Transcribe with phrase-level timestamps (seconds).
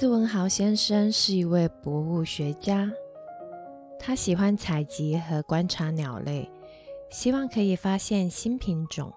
[0.00, 2.90] 斯文豪先生是一位博物学家，
[3.98, 6.50] 他喜欢采集和观察鸟类，
[7.10, 9.12] 希望可以发现新品种。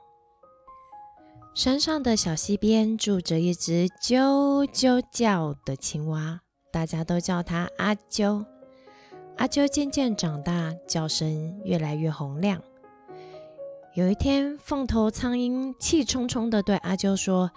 [1.55, 8.43] 山上的小溪边住着一只啾啾叫的青蛙，大家都叫它阿啾。
[9.37, 12.61] 阿啾渐渐长大，叫声越来越洪亮。
[13.93, 17.49] 有一天，凤头苍鹰气冲冲地对阿啾说：“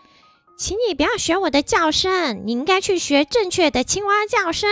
[0.57, 4.71] 请你不要学我的叫声，你应该去学正确的青蛙叫声。”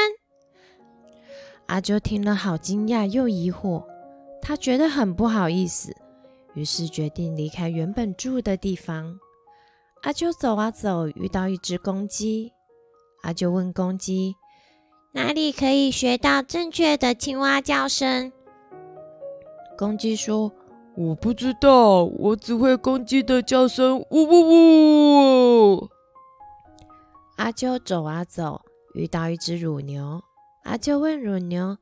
[1.67, 3.85] 阿啾听了，好惊讶又疑惑，
[4.43, 5.95] 他觉得很不好意思。
[6.55, 9.19] 于是决定离开原本住的地方。
[10.03, 12.53] 阿啾走啊走，遇到一只公鸡。
[13.23, 14.37] 阿啾问公鸡
[15.13, 18.33] ：“哪里可以学到正确的青蛙叫声？”
[19.77, 20.53] 公鸡说
[20.97, 25.89] ：“我不知道，我只会公鸡的叫声，呜呜呜。”
[27.37, 28.63] 阿啾走啊走，
[28.95, 30.23] 遇到一只乳牛。
[30.63, 31.79] 阿啾问乳牛：“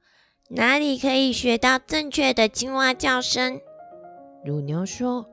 [0.48, 3.60] 哪里可以学到正确的青蛙叫声？”
[4.44, 5.26] 乳牛说：“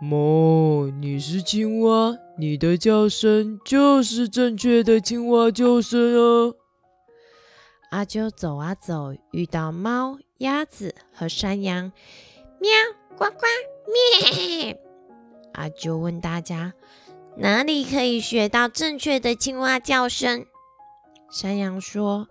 [0.00, 6.54] 哞，你是青蛙，你的叫声就是正确的青蛙叫声啊。”
[7.92, 11.92] 阿啾走啊走，遇到猫、鸭子和山羊，
[12.58, 12.70] 喵
[13.16, 13.46] 呱呱
[13.92, 14.78] 咩。
[15.52, 16.74] 阿啾问大家
[17.38, 20.44] ：“哪里可以学到正确的青蛙叫声？”
[21.32, 22.28] 山羊说：“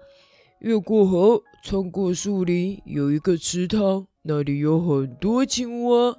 [0.59, 6.15] 越过河，穿过树林，有一个池塘，那里有很多青蛙。”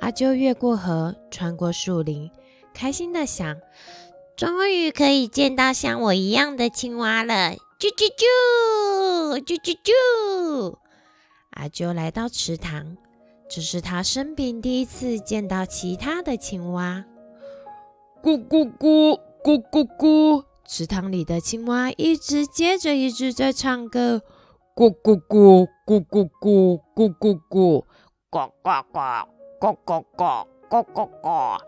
[0.00, 2.30] 阿啾越过河，穿过树林，
[2.72, 3.56] 开心的想
[4.36, 10.81] ：“终于可以见到像我一样的青蛙了！”啾啾啾，啾啾啾。
[11.52, 12.96] 阿啾来到池塘，
[13.48, 17.04] 这是他生平第一次见到其他的青蛙。
[18.22, 24.22] 咕咕咕，咕咕咕，池塘里的青蛙一只接着一只在唱歌。
[24.74, 27.84] 咕咕咕，咕咕咕，咕咕咕，
[28.30, 29.00] 呱呱呱。
[29.60, 31.60] 咕咕咕咕咕咕，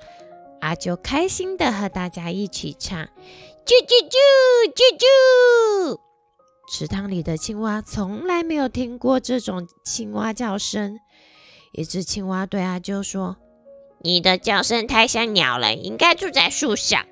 [0.61, 2.99] 阿啾开心的和大家一起唱，
[3.65, 4.19] 啾啾啾
[4.75, 6.14] 啾啾。
[6.67, 10.99] 池塘里的青蛙从来没有听过这种青蛙叫声。
[11.73, 13.37] 一只青蛙对阿啾说
[14.01, 17.05] ：“你的叫声太像鸟了，应该住在树上。”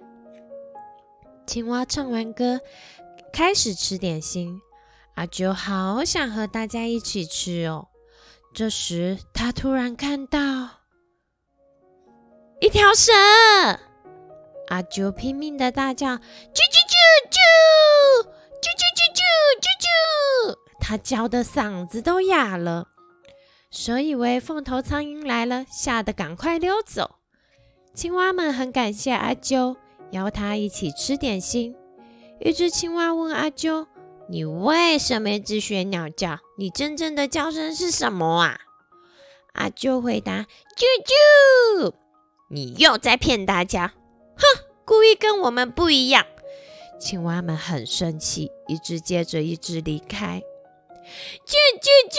[1.47, 2.61] 青蛙唱完歌，
[3.33, 4.61] 开始吃点心。
[5.15, 7.89] 阿啾好想和大家一起吃哦。
[8.55, 10.39] 这时，他突然看到
[12.61, 13.13] 一条蛇，
[14.69, 16.95] 阿啾拼命的大叫：“啾啾啾
[17.31, 17.39] 啾，
[18.61, 18.92] 啾啾
[19.61, 22.89] 啾啾啾！”他叫的嗓子都哑了。
[23.71, 27.17] 蛇以为凤头苍蝇来了，吓得赶快溜走。
[27.95, 29.77] 青蛙们很感谢阿啾，
[30.11, 31.75] 邀他一起吃点心。
[32.41, 33.87] 一只青蛙问阿啾。
[34.29, 36.39] 你为什么只学鸟叫？
[36.59, 38.61] 你真正的叫声是什么啊？
[39.53, 40.47] 阿啾回答：
[40.77, 41.93] 啾啾。
[42.49, 43.95] 你又在骗大家！
[44.37, 46.25] 哼，故意跟我们不一样。
[47.03, 50.41] 青蛙们很生气，一只接着一只离开。
[51.45, 52.17] 啾啾啾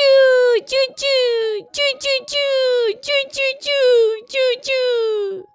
[0.65, 2.35] 啾啾啾啾啾
[2.99, 3.69] 啾啾啾
[4.27, 5.45] 啾啾。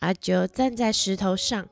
[0.00, 1.68] 阿啾站在石头上，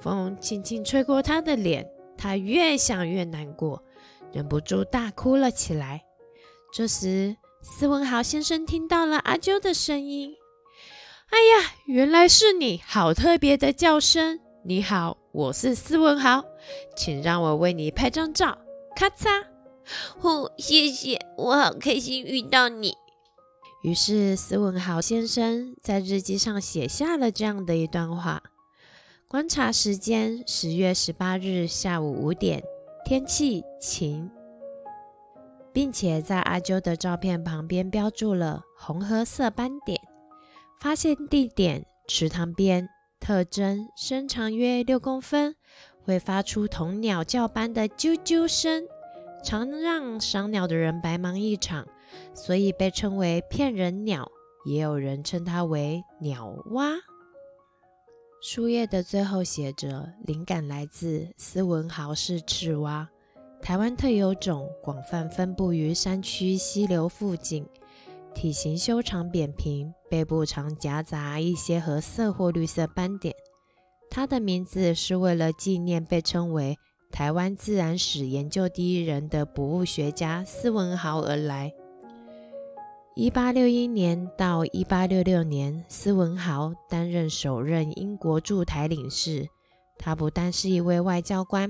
[0.00, 1.88] 风轻轻吹过他的脸。
[2.18, 3.82] 他越想越难过，
[4.32, 6.02] 忍不住大哭了起来。
[6.72, 10.34] 这时，斯文豪先生听到了阿啾的声音
[11.30, 12.82] ：“哎呀，原来是你！
[12.84, 14.40] 好特别的叫声！
[14.62, 16.44] 你好，我是斯文豪，
[16.94, 18.58] 请让我为你拍张照。”
[18.94, 19.44] 咔嚓！
[20.20, 22.94] 哦，谢谢，我好开心遇到你。
[23.82, 28.42] 于是，斯文豪先生在日记上写下了这样的一段话。
[29.26, 32.62] 观察时间：十月十八日下午五点，
[33.06, 34.30] 天气晴，
[35.72, 39.98] 并且在阿啾的照片旁边标注了红褐色斑点。
[40.82, 42.86] 发现地点：池塘边。
[43.20, 45.54] 特征：身长约六公分，
[46.02, 48.84] 会发出同鸟叫般的啾啾声，
[49.44, 51.86] 常让赏鸟的人白忙一场，
[52.34, 54.32] 所以被称为骗人鸟。
[54.66, 56.96] 也有人称它为鸟蛙。
[58.42, 63.08] 书页的最后写着：“灵感来自斯文豪氏赤蛙，
[63.62, 67.66] 台湾特有种，广泛分布于山区溪流附近，
[68.34, 73.34] 体型修长扁平，背部常夹杂一些褐色或绿色斑点。
[74.10, 76.76] 它的名字是为了纪念被称为
[77.10, 81.72] 台湾自然史研究第一人的博物学家斯文豪而来。”
[83.16, 89.48] 一八六一年到一八六六年，斯文豪担任首任英国驻台领事，
[89.98, 91.68] 他不但是一位外交官，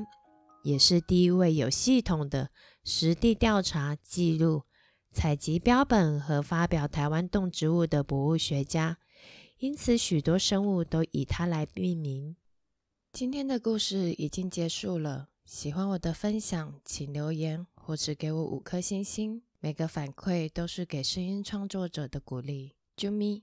[0.62, 2.50] 也是第一位有系统的
[2.84, 4.62] 实地调查、记录、
[5.12, 8.98] 采集标本和发表台湾动植物的博物学家。
[9.58, 12.36] 因此，许多生物都以他来命名。
[13.12, 15.28] 今天的故事已经结束了。
[15.44, 19.42] 喜欢我的分享，请留言或是给我五颗星星。
[19.58, 22.76] 每个反馈都是给声音创作者的鼓励。
[22.96, 23.38] 啾咪。